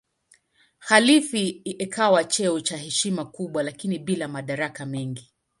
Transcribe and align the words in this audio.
Khalifa 0.87 1.37
ikawa 1.63 2.23
cheo 2.23 2.59
cha 2.59 2.77
heshima 2.77 3.25
kubwa 3.25 3.63
lakini 3.63 3.99
bila 3.99 4.27
madaraka 4.27 4.85
mengi. 4.85 5.33